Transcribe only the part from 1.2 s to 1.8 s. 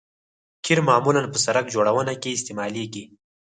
په سرک